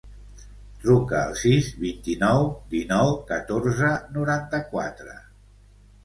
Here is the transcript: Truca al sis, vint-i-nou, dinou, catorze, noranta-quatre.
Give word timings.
Truca 0.83 1.17
al 1.17 1.33
sis, 1.41 1.67
vint-i-nou, 1.83 2.47
dinou, 2.71 3.11
catorze, 3.33 3.91
noranta-quatre. 4.15 5.15